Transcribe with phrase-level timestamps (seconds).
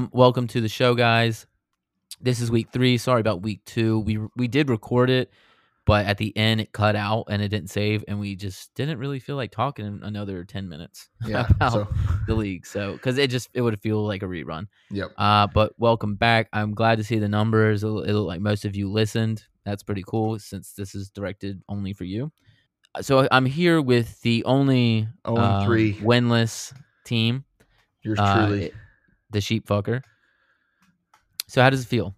[0.00, 1.46] Um, welcome to the show, guys.
[2.22, 2.96] This is week three.
[2.96, 3.98] Sorry about week two.
[3.98, 5.30] We we did record it,
[5.84, 8.96] but at the end it cut out and it didn't save, and we just didn't
[8.98, 11.46] really feel like talking another ten minutes Yeah.
[11.50, 11.88] about So,
[12.26, 12.64] the league.
[12.64, 14.68] So because it just it would feel like a rerun.
[14.90, 15.10] yep.
[15.18, 16.48] Uh, but welcome back.
[16.54, 17.84] I'm glad to see the numbers.
[17.84, 19.44] It looked like most of you listened.
[19.66, 22.32] That's pretty cool since this is directed only for you.
[22.94, 25.96] Uh, So I'm here with the only 0 and uh, 3.
[25.96, 26.72] winless
[27.04, 27.44] team,
[28.02, 28.64] Yours uh, truly.
[28.64, 28.74] it-
[29.30, 30.02] the sheep fucker.
[31.48, 32.14] So how does it feel?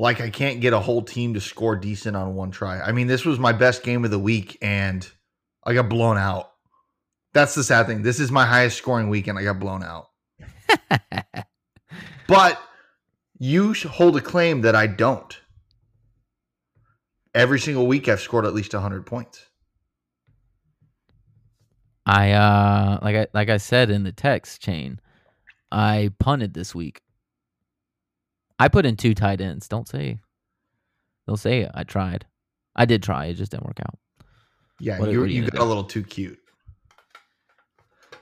[0.00, 2.80] like I can't get a whole team to score decent on one try.
[2.80, 5.04] I mean, this was my best game of the week and
[5.64, 6.52] I got blown out.
[7.34, 8.02] That's the sad thing.
[8.02, 10.06] This is my highest scoring week and I got blown out.
[12.28, 12.60] But
[13.38, 15.34] you hold a claim that I don't.
[17.34, 19.47] Every single week I've scored at least 100 points.
[22.08, 24.98] I uh like I like I said in the text chain,
[25.70, 27.02] I punted this week.
[28.58, 29.68] I put in two tight ends.
[29.68, 30.18] Don't say
[31.26, 31.70] don't say it.
[31.74, 32.24] I tried.
[32.74, 33.98] I did try, it just didn't work out.
[34.80, 35.62] Yeah, What- you, what you you got do?
[35.62, 36.38] a little too cute.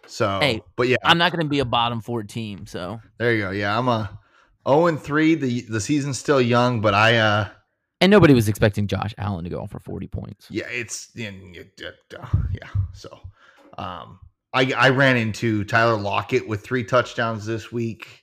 [0.09, 3.43] So, Hey, but yeah, I'm not gonna be a bottom four team, so there you
[3.43, 3.51] go.
[3.51, 4.19] Yeah, I'm a
[4.69, 5.35] 0 and 3.
[5.37, 7.49] The the season's still young, but I uh
[8.01, 10.47] and nobody was expecting Josh Allen to go off for forty points.
[10.51, 12.69] yeah, it's in uh, yeah.
[12.93, 13.21] So,
[13.79, 14.19] um,
[14.53, 18.23] I I ran into Tyler Lockett with three touchdowns this week.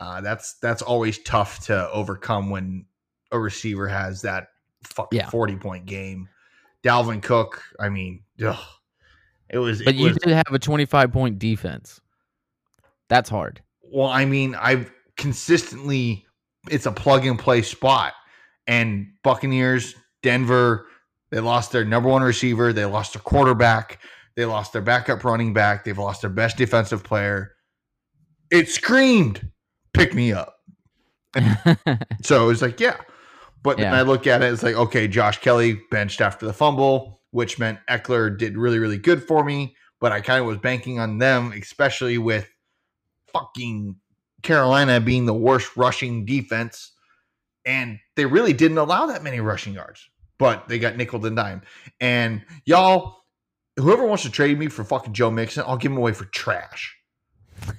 [0.00, 2.84] Uh, that's that's always tough to overcome when
[3.32, 4.48] a receiver has that
[4.84, 5.28] fucking Yeah.
[5.30, 6.28] forty point game.
[6.84, 8.56] Dalvin Cook, I mean, ugh,
[9.50, 9.82] it was.
[9.82, 12.00] But it you was, did have a twenty five point defense.
[13.08, 13.60] That's hard.
[13.90, 16.26] well, I mean, I've consistently
[16.70, 18.12] it's a plug and play spot,
[18.66, 20.86] and Buccaneers, Denver,
[21.30, 24.00] they lost their number one receiver, they lost their quarterback,
[24.38, 27.56] they lost their backup running back, they've lost their best defensive player.
[28.52, 29.50] It screamed,
[29.92, 30.54] "Pick me up."
[32.22, 32.96] So it was like, yeah.
[33.64, 37.20] But then I look at it, it's like, okay, Josh Kelley benched after the fumble,
[37.32, 39.74] which meant Ekeler did really, really good for me.
[40.00, 42.48] But I kind of was banking on them, especially with
[43.32, 43.96] fucking
[44.42, 46.92] Carolina being the worst rushing defense.
[47.64, 51.62] And they really didn't allow that many rushing yards, but they got nickel and dime.
[52.00, 53.18] And y'all,
[53.78, 56.96] whoever wants to trade me for fucking Joe Mixon, I'll give him away for trash.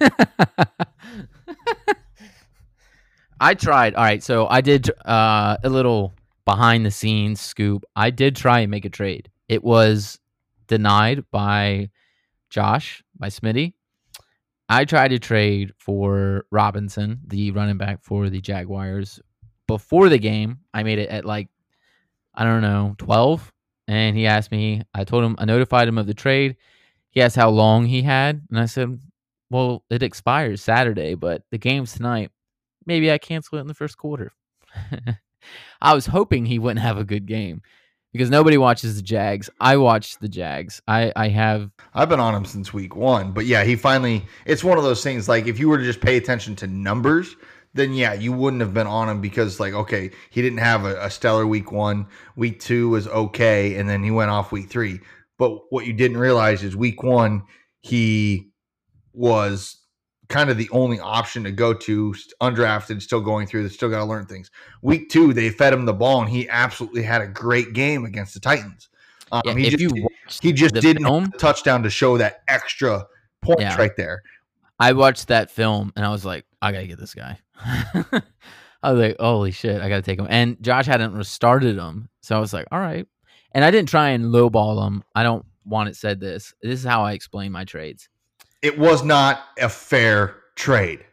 [3.40, 3.94] I tried.
[3.94, 6.12] All right, so I did uh, a little
[6.44, 7.84] behind the scenes scoop.
[7.96, 9.30] I did try and make a trade.
[9.48, 10.18] It was
[10.66, 11.90] denied by
[12.50, 13.74] Josh, by Smitty.
[14.68, 19.20] I tried to trade for Robinson, the running back for the Jaguars.
[19.66, 21.48] Before the game, I made it at like,
[22.34, 23.52] I don't know, 12.
[23.90, 26.56] And he asked me, I told him, I notified him of the trade.
[27.10, 28.42] He asked how long he had.
[28.48, 29.00] And I said,
[29.50, 32.30] well, it expires Saturday, but the game's tonight
[32.86, 34.32] maybe I cancel it in the first quarter.
[35.80, 37.62] I was hoping he wouldn't have a good game
[38.12, 39.48] because nobody watches the Jags.
[39.60, 40.82] I watch the Jags.
[40.86, 44.24] I I have I've been on him since week one, but yeah, he finally.
[44.44, 45.28] It's one of those things.
[45.28, 47.36] Like if you were to just pay attention to numbers,
[47.74, 51.04] then yeah, you wouldn't have been on him because like okay, he didn't have a,
[51.04, 52.06] a stellar week one.
[52.36, 55.00] Week two was okay, and then he went off week three.
[55.38, 57.44] But what you didn't realize is week one
[57.80, 58.50] he
[59.12, 59.76] was
[60.28, 63.64] kind of the only option to go to undrafted, still going through.
[63.64, 64.50] They still got to learn things.
[64.82, 68.34] Week two, they fed him the ball, and he absolutely had a great game against
[68.34, 68.88] the Titans.
[69.32, 70.08] Um, yeah, he if just, you
[70.40, 73.06] he just didn't film- touchdown to show that extra
[73.42, 73.76] point Yeah.
[73.76, 74.22] right there.
[74.78, 77.38] I watched that film and I was like, I gotta get this guy.
[78.82, 80.26] I was like, holy shit, I gotta take him.
[80.28, 83.06] And Josh hadn't restarted him, so I was like, all right.
[83.52, 85.02] And I didn't try and lowball him.
[85.14, 86.54] I don't want it said this.
[86.62, 88.08] This is how I explain my trades.
[88.62, 91.04] It was not a fair trade.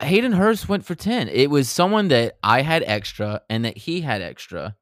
[0.00, 1.28] Hayden Hurst went for 10.
[1.28, 4.76] It was someone that I had extra and that he had extra.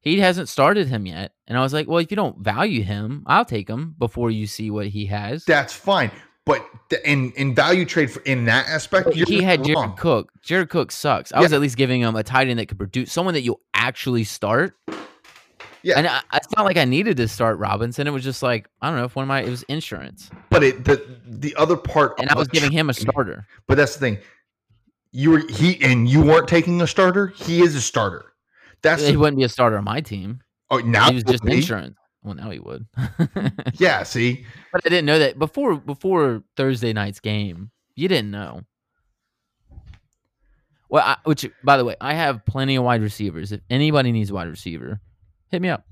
[0.00, 1.32] He hasn't started him yet.
[1.46, 4.46] And I was like, well, if you don't value him, I'll take him before you
[4.46, 5.44] see what he has.
[5.44, 6.10] That's fine.
[6.50, 9.96] But th- in in value trade for, in that aspect, you're he had Jared.
[9.96, 10.32] Cook.
[10.42, 11.32] Jared Cook sucks.
[11.32, 13.60] I was at least giving him a tight end that could produce someone that you'll
[13.72, 14.74] actually start.
[15.82, 15.94] Yeah.
[15.96, 18.08] And I, it's not like I needed to start Robinson.
[18.08, 20.28] It was just like, I don't know if one of my, it was insurance.
[20.50, 23.46] But it the the other part, And I was giving him a starter.
[23.68, 24.18] But that's the thing.
[25.12, 27.28] You were he and you weren't taking a starter.
[27.28, 28.32] He is a starter.
[28.82, 30.40] That's He the, wouldn't be a starter on my team.
[30.70, 31.96] oh now He was just insurance.
[32.22, 32.86] Well, now he would.
[33.78, 37.70] Yeah, see, But I didn't know that before before Thursday night's game.
[37.94, 38.62] You didn't know.
[40.90, 43.52] Well, I, which by the way, I have plenty of wide receivers.
[43.52, 45.00] If anybody needs a wide receiver,
[45.50, 45.84] hit me up.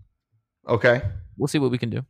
[0.67, 1.03] okay.
[1.37, 2.05] We'll see what we can do.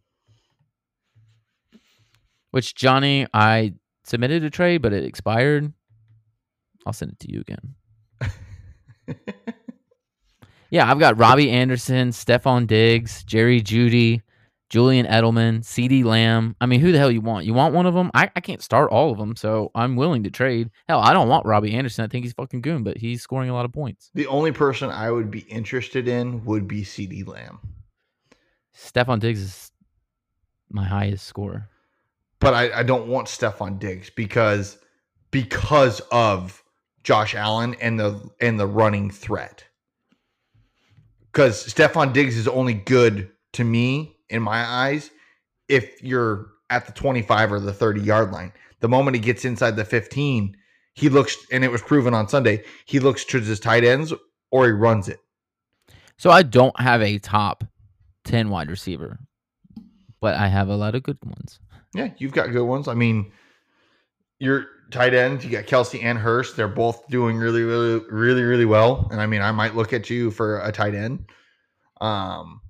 [2.50, 3.74] Which Johnny, I
[4.04, 5.70] submitted a trade, but it expired.
[6.86, 7.74] I'll send it to you again.
[10.70, 14.22] yeah, I've got Robbie Anderson, Stefon Diggs, Jerry Jeudy,
[14.68, 16.54] Julian Edelman, CeeDee Lamb.
[16.60, 17.46] I mean, who the hell you want?
[17.46, 18.10] You want one of them?
[18.12, 20.70] I, I can't start all of them, so I'm willing to trade.
[20.88, 22.04] Hell, I don't want Robbie Anderson.
[22.04, 24.10] I think he's fucking goon, but he's scoring a lot of points.
[24.14, 27.60] The only person I would be interested in would be CeeDee Lamb.
[28.76, 29.72] Stefon Diggs is
[30.70, 31.68] my highest score.
[32.40, 34.78] But I, I don't want Stefon Diggs because
[35.30, 36.62] because of
[37.02, 39.64] Josh Allen and the and the running threat.
[41.32, 45.10] Because Stefon Diggs is only good to me in my eyes
[45.68, 48.52] if you're at the 25 or the 30 yard line.
[48.80, 50.56] The moment he gets inside the 15,
[50.94, 54.12] he looks and it was proven on Sunday, he looks to his tight ends
[54.50, 55.20] or he runs it.
[56.16, 57.64] So I don't have a top
[58.24, 59.18] 10 wide receiver,
[60.20, 61.60] but I have a lot of good ones.
[61.94, 62.88] Yeah, you've got good ones.
[62.88, 63.32] I mean,
[64.38, 66.56] your tight ends, you got Kelce and Hurst.
[66.56, 69.08] They're both doing really, really, really, really well.
[69.10, 71.26] And I mean, I might look at you for a tight end.
[72.00, 72.60] Um,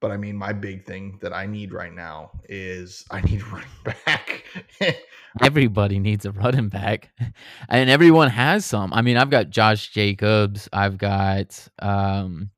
[0.00, 3.68] but I mean, my big thing that I need right now is I need running
[3.84, 4.44] back.
[5.42, 7.10] Everybody needs a running back,
[7.68, 8.90] and everyone has some.
[8.94, 10.66] I mean, I've got Josh Jacobs.
[10.72, 12.48] I've got um,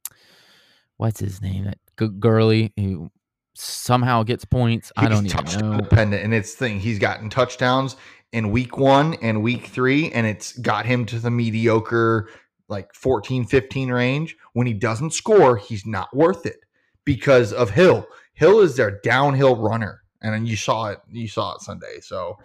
[0.97, 1.65] what's his name?
[1.65, 3.11] That Gurley who
[3.57, 4.93] somehow gets points.
[4.97, 5.77] I don't even know.
[5.79, 7.97] Dependent, and it's thing he's gotten touchdowns
[8.33, 12.29] in week one and week three, and it's got him to the mediocre
[12.69, 14.37] like 14, 15 range.
[14.53, 16.61] When he doesn't score, he's not worth it
[17.05, 18.07] because of Hill.
[18.35, 21.01] Hill is their downhill runner, and you saw it.
[21.11, 22.01] You saw it Sunday.
[22.01, 22.39] So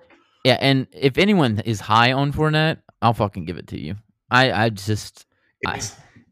[0.43, 3.95] yeah, and if anyone is high on Fournette, I'll fucking give it to you.
[4.31, 5.25] I I just
[5.65, 5.81] I,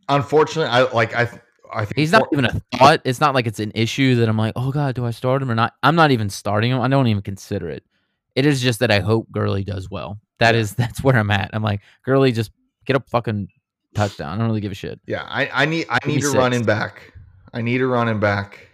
[0.10, 1.30] unfortunately I like I.
[1.74, 3.00] I think he's not even a thought.
[3.06, 5.50] It's not like it's an issue that I'm like, oh god, do I start him
[5.50, 5.74] or not?
[5.84, 6.82] I'm not even starting him.
[6.82, 7.86] I don't even consider it.
[8.36, 10.20] It is just that I hope Gurley does well.
[10.40, 11.50] That is that's where I'm at.
[11.54, 12.52] I'm like, Gurley, just
[12.86, 13.48] get a fucking
[13.96, 14.34] touchdown.
[14.34, 15.00] I don't really give a shit.
[15.06, 17.14] Yeah, I, I need I need a running back.
[17.54, 18.68] I need a running back.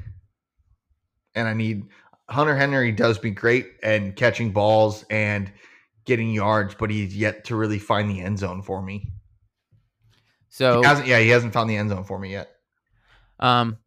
[1.35, 1.83] And I need
[2.29, 5.51] Hunter Henry does be great and catching balls and
[6.05, 9.11] getting yards, but he's yet to really find the end zone for me.
[10.49, 12.49] So he hasn't yeah, he hasn't found the end zone for me yet.
[13.39, 13.77] Um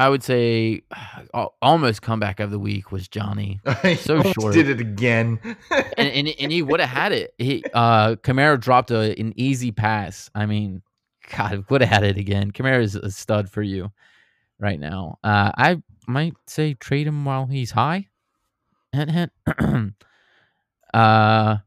[0.00, 0.80] I would say
[1.60, 3.60] almost comeback of the week was Johnny.
[3.98, 4.54] so short.
[4.54, 5.38] Did it again.
[5.70, 7.34] and, and, and he would have had it.
[7.36, 10.30] He uh Kamara dropped a, an easy pass.
[10.34, 10.80] I mean,
[11.36, 12.50] God, would have had it again.
[12.50, 13.92] Kamara is a stud for you
[14.58, 15.18] right now.
[15.22, 18.08] Uh I might say trade him while he's high.
[18.92, 19.32] Hint hint.
[20.94, 21.58] uh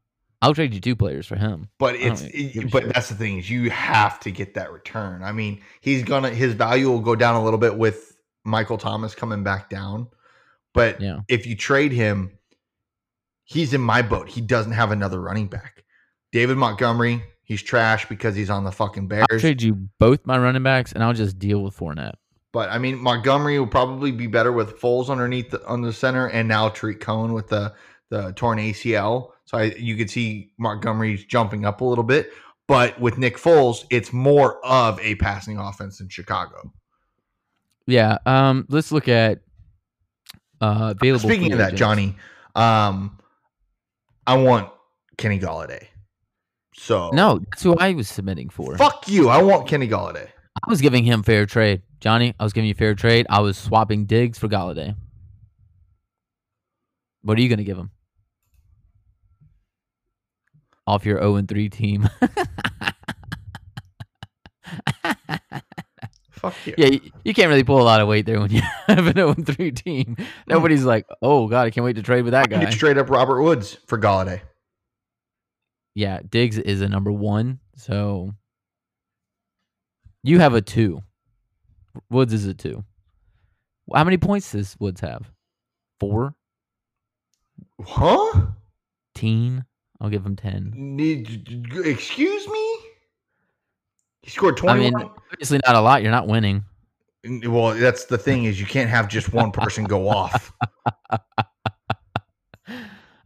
[0.42, 1.68] I'll trade you two players for him.
[1.78, 5.22] But it's it, but that's the thing is you have to get that return.
[5.22, 8.13] I mean, he's gonna his value will go down a little bit with
[8.44, 10.08] Michael Thomas coming back down.
[10.72, 11.20] But yeah.
[11.28, 12.38] if you trade him,
[13.44, 14.28] he's in my boat.
[14.28, 15.84] He doesn't have another running back.
[16.32, 19.26] David Montgomery, he's trash because he's on the fucking Bears.
[19.30, 22.14] I'll trade you both my running backs, and I'll just deal with Fournette.
[22.52, 26.28] But I mean, Montgomery will probably be better with Foles underneath the, on the center,
[26.28, 27.74] and now Tarik Cohen with the
[28.10, 29.30] the torn ACL.
[29.44, 32.32] So I, you could see Montgomery's jumping up a little bit.
[32.66, 36.72] But with Nick Foles, it's more of a passing offense in Chicago.
[37.86, 38.18] Yeah.
[38.26, 38.66] Um.
[38.68, 39.40] Let's look at
[40.60, 41.28] uh available.
[41.28, 41.78] Speaking of that, agents.
[41.80, 42.16] Johnny,
[42.54, 43.18] um,
[44.26, 44.70] I want
[45.18, 45.86] Kenny Golladay.
[46.76, 48.76] So no, that's who I was submitting for.
[48.76, 49.28] Fuck you!
[49.28, 50.28] I want Kenny Golladay.
[50.66, 52.34] I was giving him fair trade, Johnny.
[52.38, 53.26] I was giving you fair trade.
[53.28, 54.96] I was swapping Diggs for Golladay.
[57.22, 57.90] What are you going to give him?
[60.86, 62.08] Off your 0 and 3 team.
[66.44, 66.74] Fuck you.
[66.76, 69.14] Yeah, you, you, can't really pull a lot of weight there when you have an
[69.14, 70.16] 0 3 team.
[70.46, 72.68] Nobody's like, oh, God, I can't wait to trade with that guy.
[72.70, 74.42] Straight up Robert Woods for Golladay.
[75.94, 77.60] Yeah, Diggs is a number one.
[77.76, 78.34] So
[80.22, 81.02] you have a two.
[82.10, 82.84] Woods is a two.
[83.94, 85.30] How many points does Woods have?
[85.98, 86.34] Four?
[87.82, 88.48] Huh?
[89.14, 89.64] Teen.
[90.00, 90.98] I'll give him 10.
[91.84, 92.73] Excuse me?
[94.24, 94.80] He scored 20.
[94.80, 94.94] I mean,
[95.32, 96.02] obviously not a lot.
[96.02, 96.64] You're not winning.
[97.46, 100.50] Well, that's the thing is you can't have just one person go off.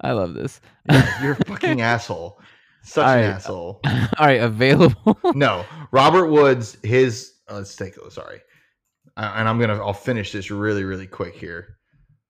[0.00, 0.60] I love this.
[0.90, 2.40] Yeah, you're a fucking asshole.
[2.82, 3.26] Such All an right.
[3.26, 3.80] asshole.
[3.86, 5.18] All right, available.
[5.34, 6.78] no, Robert Woods.
[6.82, 7.96] His uh, let's take.
[7.96, 8.12] it.
[8.12, 8.40] Sorry,
[9.16, 9.76] uh, and I'm gonna.
[9.76, 11.78] I'll finish this really, really quick here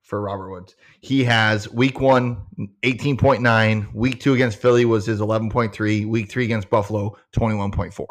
[0.03, 0.75] for Robert Woods.
[1.01, 2.45] He has week one,
[2.83, 3.95] 18.9.
[3.95, 6.07] Week two against Philly was his 11.3.
[6.07, 8.07] Week three against Buffalo, 21.4.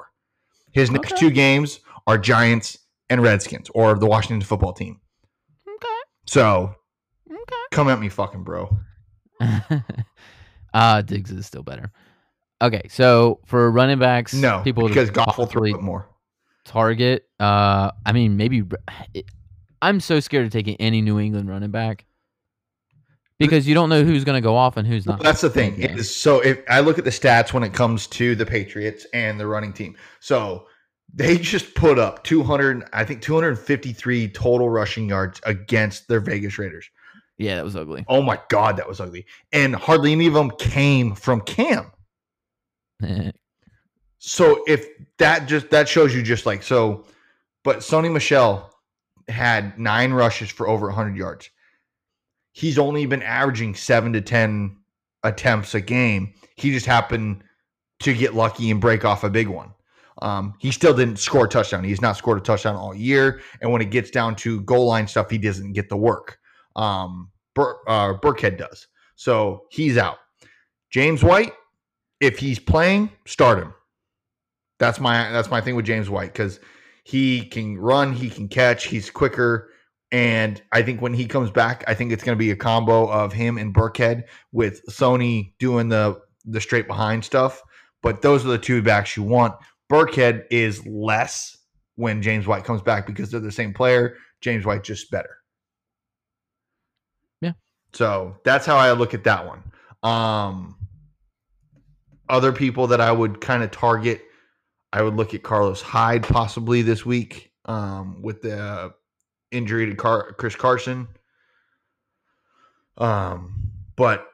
[0.71, 1.19] His next okay.
[1.19, 2.77] two games are Giants
[3.09, 5.00] and Redskins or the Washington football team.
[5.67, 5.88] Okay.
[6.25, 6.75] So
[7.29, 7.55] okay.
[7.71, 8.77] come at me, fucking bro.
[10.74, 11.91] Uh Diggs is still better.
[12.62, 16.09] Okay, so for running backs, No, people because Goff will throw it more.
[16.65, 17.27] target.
[17.39, 18.63] Uh, I mean, maybe
[19.13, 19.25] it,
[19.81, 22.05] I'm so scared of taking any New England running back
[23.39, 25.22] because you don't know who's going to go off and who's not.
[25.22, 25.75] That's the thing.
[25.79, 25.91] Yeah.
[25.91, 29.06] It is- so if I look at the stats when it comes to the Patriots
[29.13, 30.67] and the running team, so
[31.13, 36.89] they just put up 200, I think 253 total rushing yards against their Vegas Raiders.
[37.38, 38.03] Yeah, that was ugly.
[38.08, 39.25] Oh my God, that was ugly.
[39.53, 41.91] And hardly any of them came from Cam.
[43.03, 43.32] Eh.
[44.17, 44.88] So if
[45.20, 47.06] that just that shows you just like so,
[47.63, 48.74] but Sony Michel
[49.27, 51.50] had nine rushes for over 100 yards.
[52.58, 54.76] He's only been averaging seven to 10
[55.24, 56.34] attempts a game.
[56.56, 57.44] He just happened
[58.00, 59.76] to get lucky and break off a big one.
[60.24, 61.84] Um, he still didn't score a touchdown.
[61.84, 63.42] He's not scored a touchdown all year.
[63.62, 66.40] And when it gets down to goal line stuff, he doesn't get the work.
[66.76, 68.88] Um, Bur- uh, Burkhead does.
[69.16, 70.18] So he's out.
[70.90, 71.54] James White,
[72.22, 73.72] if he's playing, start him.
[74.80, 76.60] That's my that's my thing with James White because
[77.04, 79.70] he can run, he can catch, he's quicker,
[80.12, 83.08] and I think when he comes back, I think it's going to be a combo
[83.08, 87.62] of him and Burkhead with Sony doing the the straight behind stuff.
[88.02, 89.56] But those are the two backs you want.
[89.92, 91.58] Burkhead is less
[91.96, 94.16] when James White comes back because they're the same player.
[94.40, 95.38] James White just better.
[97.42, 97.54] Yeah.
[97.94, 99.64] So that's how I look at that one.
[100.04, 100.78] Um,
[102.30, 104.22] other people that I would kind of target,
[104.94, 108.94] I would look at Carlos Hyde possibly this week um, with the
[109.51, 111.08] injury to Car- Chris Carson.
[112.98, 114.27] Um, but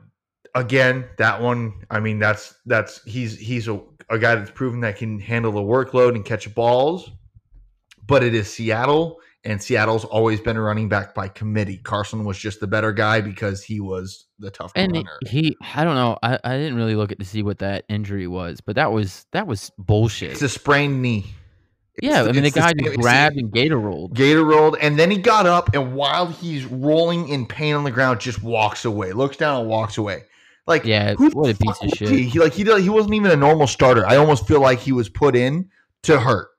[0.56, 4.98] again, that one, I mean, that's that's he's he's a, a guy that's proven that
[4.98, 7.10] can handle the workload and catch balls.
[8.06, 11.78] But it is Seattle, and Seattle's always been a running back by committee.
[11.78, 15.20] Carson was just the better guy because he was the tough And runner.
[15.26, 16.18] he, I don't know.
[16.22, 19.26] I, I didn't really look at to see what that injury was, but that was
[19.32, 20.32] that was bullshit.
[20.32, 21.26] It's a sprained knee.
[22.02, 24.16] Yeah, I mean the guy just the- grabbed and gator rolled.
[24.16, 27.92] Gator rolled, and then he got up, and while he's rolling in pain on the
[27.92, 30.24] ground, just walks away, looks down and walks away.
[30.66, 32.10] Like, Yeah, who what a piece of shit.
[32.10, 32.24] He?
[32.24, 34.06] He, like he he wasn't even a normal starter.
[34.08, 35.70] I almost feel like he was put in
[36.04, 36.50] to hurt.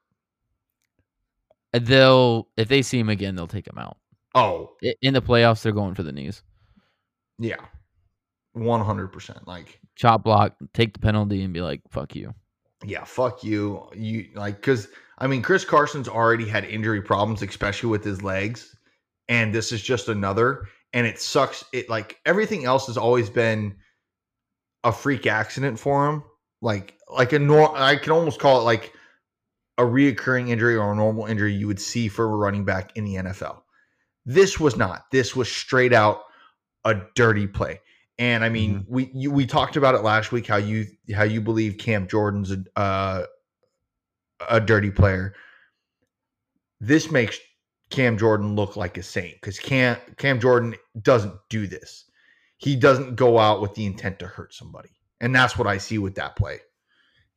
[1.73, 3.97] Uh, they'll if they see him again, they'll take him out.
[4.35, 4.73] Oh
[5.03, 6.43] In the playoffs, they're going for the knees.
[7.39, 7.57] yeah,
[8.53, 9.47] one hundred percent.
[9.49, 12.35] Like Chop block, take the penalty, and be like, "Fuck you."
[12.85, 13.89] Yeah, fuck you.
[13.95, 14.89] You like because
[15.19, 18.75] I mean Chris Carson's already had injury problems, especially with his legs,
[19.29, 20.69] and this is just another.
[20.93, 21.65] And it sucks.
[21.73, 23.77] It like everything else has always been
[24.85, 26.23] a freak accident for him.
[26.63, 28.93] Like like a nor I can almost call it like
[29.77, 33.05] a reoccurring injury or a normal injury you would see for a running back in
[33.05, 33.63] the NFL.
[34.25, 35.05] This was not.
[35.11, 36.23] This was straight out
[36.85, 37.81] a dirty play.
[38.19, 41.41] And I mean, we you, we talked about it last week how you how you
[41.41, 43.27] believe Cam Jordan's a uh,
[44.49, 45.35] a dirty player.
[46.81, 47.39] This makes
[47.91, 52.05] Cam Jordan look like a saint because Cam Cam Jordan doesn't do this.
[52.59, 54.91] He doesn't go out with the intent to hurt somebody,
[55.21, 56.61] and that's what I see with that play.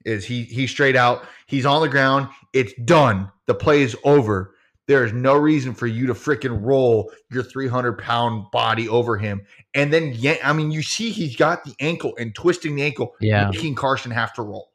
[0.06, 1.26] Is he he straight out?
[1.48, 2.30] He's on the ground.
[2.54, 3.32] It's done.
[3.48, 4.54] The play is over.
[4.88, 9.42] There is no reason for you to freaking roll your 300 pound body over him.
[9.76, 13.14] And then, yeah, I mean, you see he's got the ankle and twisting the ankle,
[13.20, 13.50] Yeah.
[13.50, 14.72] making Carson have to roll.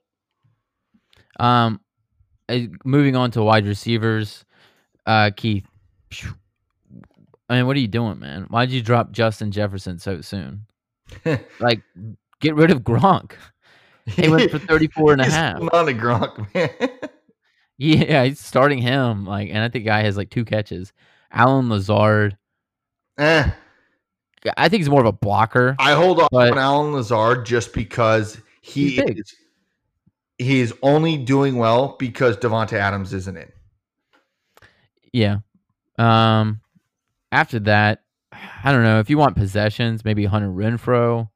[1.41, 1.81] Um,
[2.85, 4.45] moving on to wide receivers,
[5.07, 5.67] uh, Keith.
[7.49, 8.45] I mean, what are you doing, man?
[8.51, 10.67] Why'd you drop Justin Jefferson so soon?
[11.61, 11.83] Like,
[12.41, 13.33] get rid of Gronk.
[14.07, 15.61] He went for 34 and a half.
[15.61, 16.71] Not a Gronk, man.
[17.83, 19.27] Yeah, he's starting him.
[19.27, 20.93] Like, and I think guy has like two catches.
[21.33, 22.37] Allen Lazard.
[23.19, 23.51] eh,
[24.57, 25.75] I think he's more of a blocker.
[25.81, 29.19] I hold off on Allen Lazard just because he He's big.
[29.19, 29.35] is
[30.39, 33.51] he is only doing well because Davante Adams isn't in.
[35.13, 35.39] Yeah.
[35.99, 36.61] Um,
[37.33, 41.29] after that, I don't know if you want possessions, maybe Hunter Renfrow,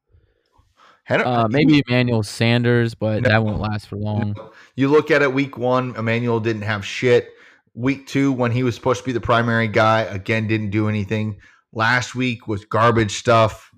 [1.09, 3.29] uh, maybe Emmanuel Sanders, but No.
[3.29, 4.35] that won't last for long.
[4.75, 7.29] You look at it week one, Emmanuel didn't have shit.
[7.73, 11.39] Week two, when he was supposed to be the primary guy, again, didn't do anything.
[11.73, 13.71] Last week was garbage stuff.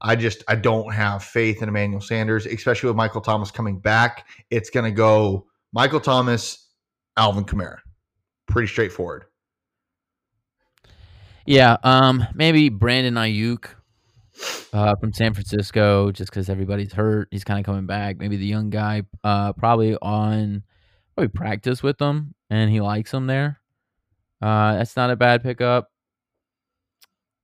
[0.00, 4.28] I just I don't have faith in Emmanuel Sanders, especially with Michael Thomas coming back.
[4.50, 6.68] It's gonna go Michael Thomas,
[7.16, 7.78] Alvin Kamara.
[8.46, 9.24] Pretty straightforward.
[11.46, 13.68] Yeah, um, maybe Brandon Aiyuk
[14.72, 17.28] uh, from San Francisco, just because everybody's hurt.
[17.30, 18.18] He's kind of coming back.
[18.18, 20.62] Maybe the young guy, uh, probably on
[21.14, 23.60] probably practice with them, and he likes them there.
[24.42, 25.90] Uh, that's not a bad pickup.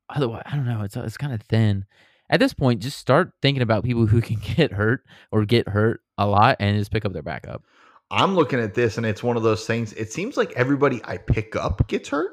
[0.09, 0.83] Otherwise, I don't know.
[0.83, 1.87] It's it's kind of thin.
[2.29, 6.03] at this point, just start thinking about people who can get hurt or get hurt
[6.19, 7.63] a lot and just pick up their backup.
[8.11, 9.95] I'm looking at this and it's one of those things.
[9.95, 12.33] It seems like everybody I pick up gets hurt.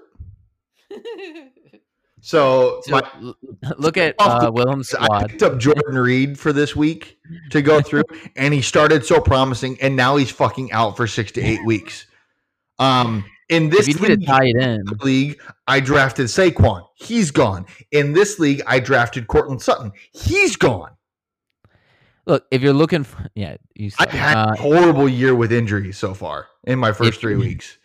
[2.22, 3.34] So, So, my,
[3.78, 7.18] look at uh, Willem's I picked up Jordan Reed for this week
[7.52, 8.04] to go through,
[8.36, 12.06] and he started so promising, and now he's fucking out for six to eight weeks.
[12.78, 16.86] Um, in this league, tie it in, league, I drafted Saquon.
[16.96, 17.66] He's gone.
[17.92, 19.92] In this league, I drafted Courtland Sutton.
[20.12, 20.92] He's gone.
[22.28, 25.98] look if you're looking for yeah, you I've had uh, a horrible year with injuries
[25.98, 27.79] so far in my first three weeks.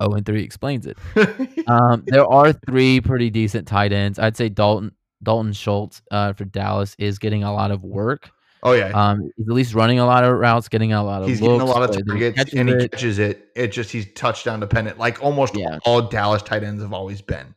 [0.00, 0.96] Oh and three explains it.
[1.66, 4.18] Um, there are three pretty decent tight ends.
[4.18, 8.30] I'd say Dalton Dalton Schultz uh, for Dallas is getting a lot of work.
[8.62, 11.28] oh yeah, Um, he's at least running a lot of routes, getting a lot of
[11.28, 11.52] he's looks.
[11.64, 12.90] getting a lot of targets and he it.
[12.90, 13.48] catches it.
[13.56, 15.78] It just he's touchdown dependent, like almost Yeah.
[15.86, 17.54] all Dallas tight ends have always been.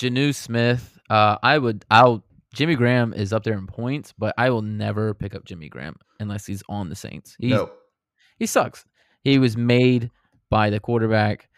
[0.00, 2.22] Jonnu Smith, uh, I would, I'll.
[2.54, 5.96] Jimmy Graham is up there in points, but I will never pick up Jimmy Graham
[6.20, 7.34] unless he's on the Saints.
[7.40, 7.70] He no,
[8.38, 8.84] he sucks.
[9.22, 10.10] He was made
[10.48, 11.48] by the quarterback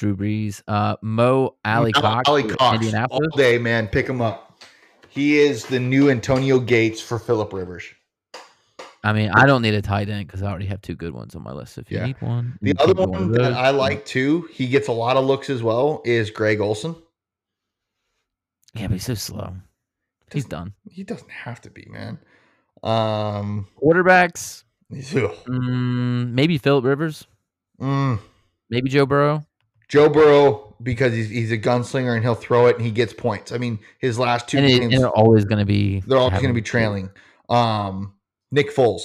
[0.00, 0.62] Drew Brees.
[0.66, 3.86] Uh, Mo Alie-Cox, Ali for Cox all day, man.
[3.86, 4.62] Pick him up.
[5.10, 7.84] He is the new Antonio Gates for Philip Rivers.
[9.04, 11.34] I mean, I don't need a tight end because I already have two good ones
[11.36, 11.76] on my list.
[11.76, 12.06] If you Yeah.
[12.06, 13.52] need one, The other one that.
[13.52, 16.96] I like too, he gets a lot of looks as well, is Greg Olsen.
[18.72, 19.54] yeah, but he's so slow.
[20.32, 20.72] He's done.
[20.88, 22.18] He doesn't have to be, man.
[22.82, 27.26] Um, Quarterbacks, mm, maybe Philip Rivers,
[27.78, 28.18] Mm.
[28.70, 29.44] maybe Joe Burrow.
[29.90, 33.50] Joe Burrow because he's he's a gunslinger and he'll throw it and he gets points.
[33.52, 36.00] I mean, his last two And, it, games and they're always going to be.
[36.06, 37.10] they're always going to be trailing.
[37.48, 38.14] Um,
[38.52, 39.02] Nick Foles,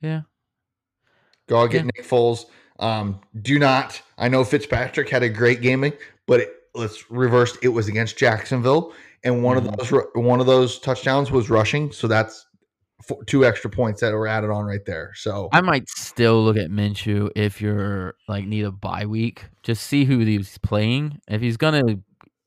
[0.00, 0.22] Yeah.
[1.48, 1.90] go out get Yeah.
[1.96, 2.44] Nick Foles.
[2.78, 4.00] Um, do not.
[4.18, 5.92] I know Fitzpatrick had a great gaming,
[6.26, 7.56] but it, let's reverse.
[7.62, 8.92] It was against Jacksonville,
[9.24, 9.68] and one Mhm.
[9.68, 11.90] of those one of those touchdowns was rushing.
[11.92, 12.46] So that's
[13.02, 15.12] four, two extra points that were added on right there.
[15.14, 19.44] So I might still look at Minshew if you're like need a bye week.
[19.62, 21.20] Just see who he's playing.
[21.28, 21.98] If he's gonna,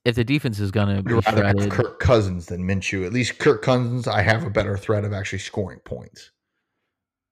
[0.06, 3.06] if the defense is gonna be I'd rather shredded, Kirk Cousins than Minshew.
[3.06, 6.32] At least Kirk Cousins, I have a better threat of actually scoring points.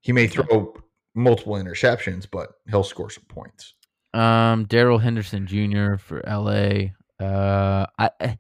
[0.02, 0.74] He may throw
[1.14, 3.76] multiple interceptions, but he'll score some points.
[4.14, 5.98] um, Darrell Henderson Jr.
[5.98, 6.92] for LA.
[7.24, 8.38] Uh, I,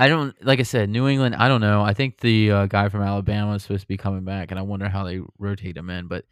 [0.00, 1.34] I don't like I said New England.
[1.36, 1.82] I don't know.
[1.82, 4.62] I think the uh, guy from Alabama is supposed to be coming back, and I
[4.62, 6.08] wonder how they rotate him in.
[6.08, 6.24] But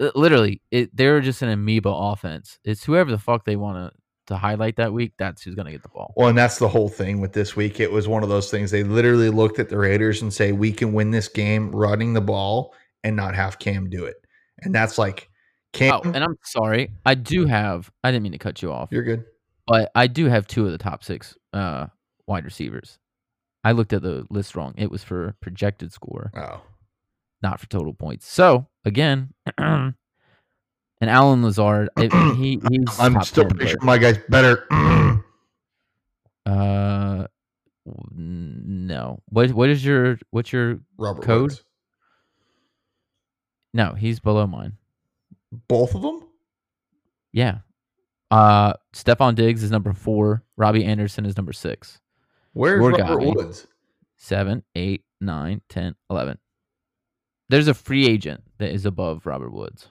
[0.00, 2.60] uh, literally, it they're just an amoeba offense.
[2.64, 5.14] It's whoever the fuck they want to to highlight that week.
[5.18, 6.14] That's who's gonna get the ball.
[6.16, 7.80] Well, and that's the whole thing with this week.
[7.80, 8.70] It was one of those things.
[8.70, 12.20] They literally looked at the Raiders and say, "We can win this game running the
[12.20, 14.16] ball and not have Cam do it."
[14.60, 15.28] And that's like
[15.72, 15.94] Cam.
[15.94, 16.92] Oh, and I'm sorry.
[17.04, 17.90] I do have.
[18.04, 18.90] I didn't mean to cut you off.
[18.92, 19.24] you're good.
[19.66, 21.88] but I do have two of the top six uh,
[22.28, 23.00] wide receivers.
[23.66, 24.74] I looked at the list wrong.
[24.76, 26.60] It was for projected score, Oh,
[27.42, 28.30] not for total points.
[28.30, 29.94] So again, and
[31.02, 34.66] Allen Lazard, it- he he's I'm top still 10, pretty but, sure my guy's better.
[36.46, 37.26] Uh,
[38.14, 39.20] no.
[39.30, 41.42] What what is your what's your Robert Code?
[41.50, 41.64] Woods.
[43.74, 43.94] no?
[43.94, 44.74] He's below mine.
[45.66, 46.22] Both of them.
[47.32, 47.58] Yeah.
[48.30, 50.44] Uh, Stefon Diggs is number four.
[50.56, 52.00] Robbie Anderson is number six.
[52.56, 53.20] Where's Your Robert.
[53.36, 53.66] Woods?
[54.16, 56.38] seven, eight, nine, 10, 11.
[57.50, 59.88] There's a free agent that is above Robert Woods.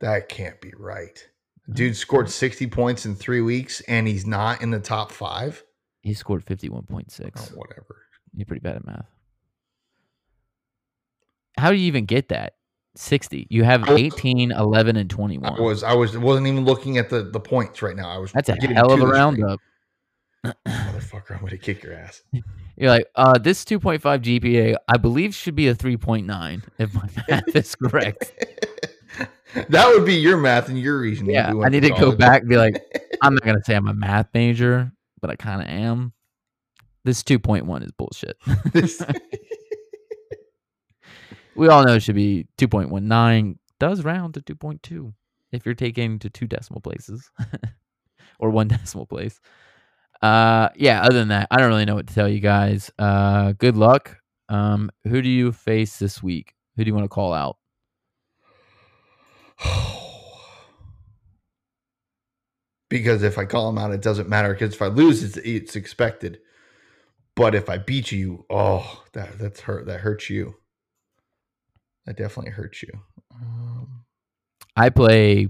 [0.00, 1.24] That can't be right.
[1.72, 5.62] Dude scored 60 points in three weeks, and he's not in the top five.
[6.02, 7.54] He scored Oh, 51.6.
[7.56, 8.02] whatever.
[8.34, 9.06] You're pretty bad at math.
[11.56, 12.54] How do you even get that?
[12.96, 13.46] 60.
[13.48, 15.62] You have I was- 18, 11, and I 21.
[15.62, 18.08] was I was wasn't even looking at the the points right now.
[18.10, 19.60] I was That's a hell of a roundup.
[20.44, 22.22] Motherfucker, I'm gonna kick your ass.
[22.76, 27.54] You're like, uh, this 2.5 GPA, I believe, should be a 3.9 if my math
[27.54, 28.32] is correct.
[29.68, 31.34] that would be your math and your reasoning.
[31.34, 32.82] yeah, we I need to go back and be like,
[33.22, 36.12] I'm not gonna say I'm a math major, but I kind of am.
[37.04, 38.36] This 2.1 is bullshit.
[41.60, 43.58] We all know it should be 2.19.
[43.78, 45.12] Does round to 2.2
[45.52, 47.30] if you're taking to two decimal places
[48.38, 49.38] or one decimal place.
[50.22, 51.02] Uh, yeah.
[51.02, 52.90] Other than that, I don't really know what to tell you guys.
[52.98, 54.18] Uh, good luck.
[54.48, 56.54] Um, who do you face this week?
[56.76, 57.56] Who do you want to call out?
[62.88, 64.52] because if I call him out, it doesn't matter.
[64.52, 66.40] Because if I lose, it's it's expected.
[67.36, 69.86] But if I beat you, oh, that that's hurt.
[69.86, 70.56] That hurts you.
[72.06, 72.90] That definitely hurts you.
[73.32, 74.04] Um,
[74.76, 75.48] I play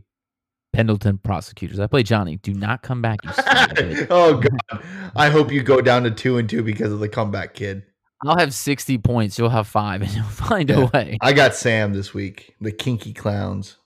[0.72, 1.80] Pendleton Prosecutors.
[1.80, 2.36] I play Johnny.
[2.36, 3.18] Do not come back.
[3.24, 4.06] You son of a bitch.
[4.10, 4.84] oh God!
[5.16, 7.82] I hope you go down to two and two because of the comeback kid.
[8.24, 9.38] I'll have 60 points.
[9.38, 10.80] You'll have five, and you'll find Yeah.
[10.82, 11.18] a way.
[11.22, 12.54] I got Sam this week.
[12.60, 13.76] The Kinky Clowns.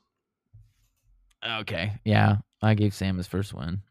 [1.61, 1.93] Okay.
[2.05, 2.37] Yeah.
[2.63, 3.83] I gave Sam his first win.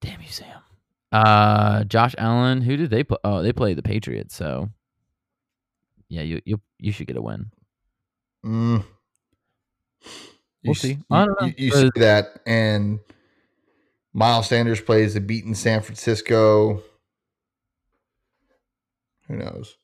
[0.00, 0.60] Damn you, Sam.
[1.12, 3.18] Uh Josh Allen, who did they play?
[3.24, 4.68] Oh, they play the Patriots, so
[6.08, 7.50] yeah, you you you should get a win.
[8.44, 8.84] Mm.
[10.66, 10.92] We'll s- see.
[10.92, 11.46] You, I don't know.
[11.48, 13.00] you- you see that, and
[14.12, 16.82] Miles Sanders plays the beaten San Francisco.
[19.28, 19.76] Who knows?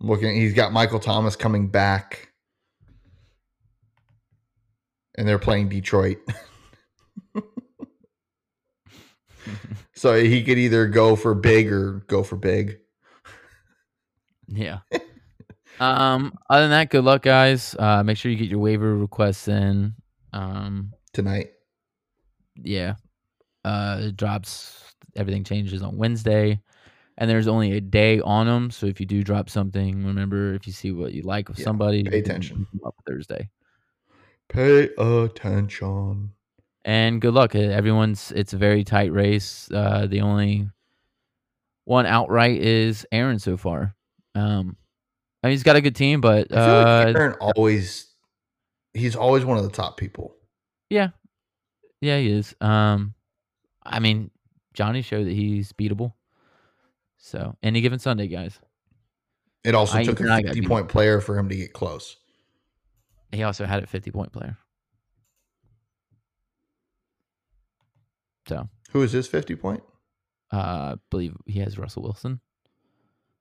[0.00, 0.34] I'm looking.
[0.36, 2.32] He's got Michael Thomas coming back,
[5.16, 6.18] and they're playing Detroit.
[9.94, 12.78] so he could either go for big or go for big.
[14.48, 14.80] Yeah.
[15.80, 17.74] um other than that, good luck guys.
[17.78, 19.94] Uh make sure you get your waiver requests in.
[20.32, 21.50] Um tonight.
[22.62, 22.94] yeah.
[23.64, 26.60] Uh it drops everything changes on Wednesday.
[27.16, 30.66] And there's only a day on them, so if you do drop something, remember if
[30.66, 32.66] you see what you like with Yeah, somebody, pay attention.
[32.84, 33.48] up Thursday.
[34.48, 36.30] Pay attention.
[36.84, 37.54] and good luck.
[37.54, 39.70] Uh, Everyone's it's a very tight race.
[39.72, 40.68] Uh, the only
[41.84, 43.94] one outright is Aaron so far.
[44.34, 44.76] Um,
[45.44, 48.06] I mean, he's got a good team, but I feel uh, like Aaron always
[48.94, 50.34] he's always one of the top people.
[50.88, 51.10] yeah,
[52.00, 52.54] yeah, he is.
[52.62, 53.12] Um,
[53.84, 54.30] I mean,
[54.72, 56.14] Johnny showed that he's beatable.
[57.18, 58.58] So any given Sunday, guys.
[59.64, 60.66] It also I- took a got 50 beat.
[60.68, 62.16] point player for him to get close.
[63.30, 64.56] He also had a fifty point player.
[68.48, 69.82] So Who is his 50 point?
[70.52, 72.40] uh, I believe he has Russell Wilson.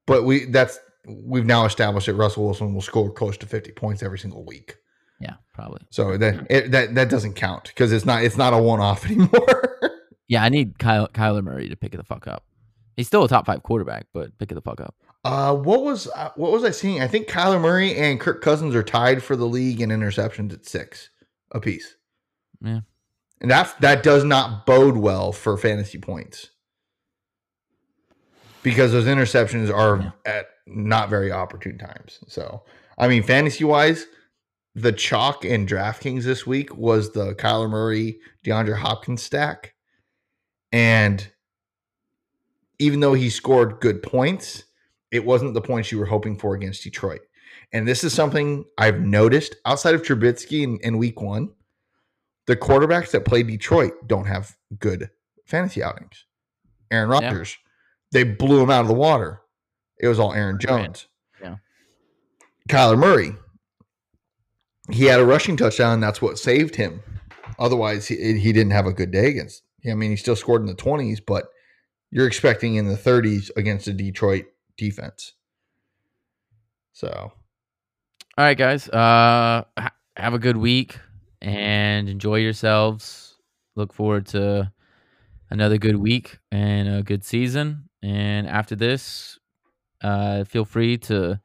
[0.08, 4.02] But we that's we've now established that Russell Wilson will score close to 50 points
[4.04, 4.76] every single week.
[5.20, 5.82] Yeah, probably.
[5.90, 9.06] So that it, that that doesn't count because it's not it's not a one off
[9.10, 9.80] anymore.
[10.28, 12.44] Yeah, I need Kyle, Kyler Murray to pick it the fuck up.
[12.98, 14.96] He's still a top five quarterback, but pick it the fuck up.
[15.26, 17.02] uh, what was uh, what was I seeing?
[17.02, 20.66] I think Kyler Murray and Kirk Cousins are tied for the league in interceptions at
[20.66, 21.10] six
[21.52, 21.96] apiece.
[22.62, 22.82] Yeah.
[23.42, 26.50] and that that does not bode well for fantasy points
[28.62, 30.12] because those interceptions are Yeah.
[30.26, 32.20] at not very opportune times.
[32.28, 32.64] So,
[32.98, 34.06] I mean, fantasy wise,
[34.76, 39.74] the chalk in DraftKings this week was the Kyler Murray, DeAndre Hopkins stack.
[40.72, 41.28] And
[42.80, 44.64] even though he scored good points,
[45.12, 47.22] it wasn't the points you were hoping for against Detroit.
[47.72, 51.52] And this is something I've noticed outside of Trubisky in, in week one.
[52.46, 55.10] The quarterbacks that play Detroit don't have good
[55.46, 56.26] fantasy outings.
[56.92, 57.28] Aaron Yeah.
[57.28, 57.58] Rodgers,
[58.12, 59.42] they blew him out of the water.
[60.00, 60.62] It was all Aaron Right.
[60.86, 61.08] Jones.
[61.42, 61.56] Yeah.
[62.70, 63.34] Kyler Murray,
[64.92, 66.00] he had a rushing touchdown.
[66.00, 67.02] That's what saved him.
[67.60, 69.64] Otherwise, he, he didn't have a good day against.
[69.90, 71.46] I mean, he still scored in the 20s, but
[72.12, 74.46] you're expecting in the 30s against a Detroit
[74.78, 75.34] defense.
[76.94, 77.34] So, All
[78.46, 78.88] right, guys.
[78.90, 80.98] Uh, ha- have a good week
[81.42, 83.36] and enjoy yourselves.
[83.76, 84.72] Look forward to
[85.50, 87.90] another good week and a good season.
[88.02, 89.40] And after this,
[90.04, 91.40] uh, feel free to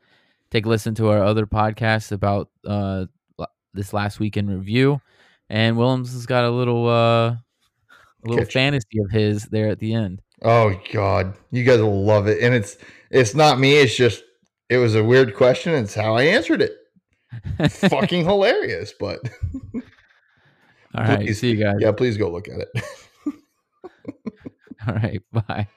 [0.50, 3.06] take a listen to our other podcasts about uh
[3.74, 5.00] this last week in review.
[5.50, 7.38] And Willems has got a little uh, a
[8.24, 8.52] little Catch.
[8.52, 10.20] fantasy of his there at the end.
[10.42, 12.42] oh god, you guys will love it.
[12.42, 12.76] And it's
[13.10, 13.76] it's not me.
[13.78, 14.22] It's just
[14.68, 15.74] it was a weird question.
[15.74, 16.76] It's how I answered it.
[17.70, 18.92] Fucking hilarious.
[18.98, 19.20] But
[20.94, 21.40] All right, Please.
[21.40, 21.76] see you guys.
[21.80, 22.70] yeah, please go look at it.
[24.86, 25.68] All right, bye.